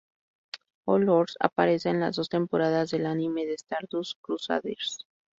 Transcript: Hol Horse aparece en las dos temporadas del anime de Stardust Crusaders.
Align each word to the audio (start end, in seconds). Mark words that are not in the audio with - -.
Hol 0.85 1.07
Horse 1.07 1.35
aparece 1.39 1.89
en 1.91 1.99
las 1.99 2.15
dos 2.15 2.27
temporadas 2.27 2.89
del 2.89 3.05
anime 3.05 3.45
de 3.45 3.53
Stardust 3.53 4.17
Crusaders. 4.19 5.05